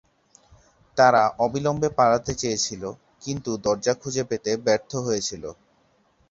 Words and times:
তারা 0.97 1.23
অবিলম্বে 1.39 1.89
পালাতে 1.97 2.33
চেয়েছিল, 2.35 2.83
কিন্তু 3.21 3.51
দরজা 3.65 3.93
খুঁজে 4.01 4.23
পেতে 4.23 4.51
ব্যর্থ 4.65 4.91
হয়েছিল। 5.05 5.43